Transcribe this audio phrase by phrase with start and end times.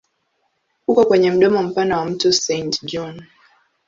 [0.87, 3.25] Uko kwenye mdomo mpana wa mto Saint John.